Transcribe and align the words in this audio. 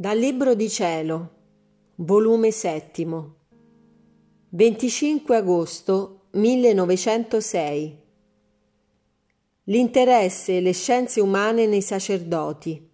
Dal 0.00 0.16
Libro 0.16 0.54
di 0.54 0.70
Cielo, 0.70 1.30
volume 1.96 2.52
settimo, 2.52 3.34
25 4.48 5.36
agosto 5.36 6.28
1906. 6.30 7.98
L'interesse 9.64 10.56
e 10.56 10.60
le 10.62 10.72
scienze 10.72 11.20
umane 11.20 11.66
nei 11.66 11.82
sacerdoti. 11.82 12.88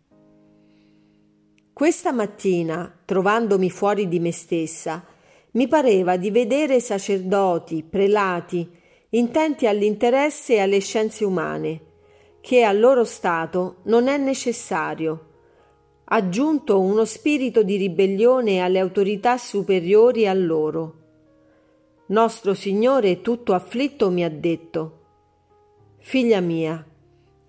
Questa 1.72 2.10
mattina, 2.10 2.92
trovandomi 3.04 3.70
fuori 3.70 4.09
di 4.09 4.18
me 4.18 4.32
stessa, 4.32 5.06
mi 5.52 5.68
pareva 5.68 6.16
di 6.16 6.32
vedere 6.32 6.80
sacerdoti, 6.80 7.84
prelati, 7.84 8.68
intenti 9.10 9.68
all'interesse 9.68 10.54
e 10.54 10.59
alle 10.59 10.80
scienze 10.80 11.24
umane, 11.24 11.82
che 12.41 12.64
al 12.64 12.80
loro 12.80 13.04
stato 13.04 13.77
non 13.84 14.09
è 14.09 14.16
necessario 14.16 15.25
aggiunto 16.09 16.78
uno 16.78 17.05
spirito 17.05 17.65
di 17.65 17.77
ribellione 17.77 18.60
alle 18.60 18.78
autorità 18.78 19.38
superiori 19.38 20.28
a 20.28 20.34
loro. 20.34 20.95
Nostro 22.06 22.55
Signore, 22.55 23.23
tutto 23.23 23.55
afflitto, 23.55 24.11
mi 24.11 24.23
ha 24.23 24.30
detto 24.30 24.92
Figlia 25.98 26.38
mia, 26.38 26.84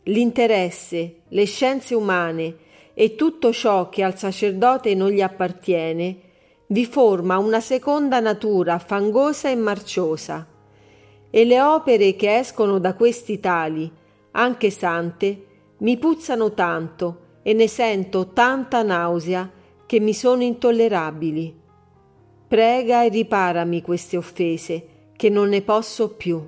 l'interesse, 0.04 1.18
le 1.28 1.46
scienze 1.46 1.94
umane 1.94 2.56
e 2.96 3.14
tutto 3.14 3.54
ciò 3.54 3.90
che 3.90 4.02
al 4.02 4.18
sacerdote 4.18 4.96
non 4.96 5.12
gli 5.12 5.22
appartiene 5.22 6.22
vi 6.70 6.86
forma 6.88 7.38
una 7.38 7.60
seconda 7.60 8.20
natura 8.20 8.80
fangosa 8.80 9.50
e 9.50 9.56
marciosa, 9.56 10.48
e 11.30 11.46
le 11.46 11.62
opere 11.62 12.16
che 12.16 12.40
escono 12.40 12.80
da 12.80 12.96
questi 12.96 13.40
tali, 13.40 13.90
anche 14.32 14.72
sante, 14.72 15.46
mi 15.78 15.98
puzzano 15.98 16.54
tanto 16.54 17.26
e 17.48 17.54
ne 17.54 17.70
sento 17.70 18.34
tanta 18.34 18.84
nausea 18.84 19.50
che 19.86 20.02
mi 20.02 20.14
sono 20.14 20.44
intollerabili. 20.44 21.58
Prega 22.46 23.06
e 23.06 23.08
riparami 23.08 23.82
queste 23.82 24.18
offese, 24.18 24.88
che 25.16 25.30
non 25.30 25.48
ne 25.48 25.62
posso 25.62 26.14
più. 26.14 26.46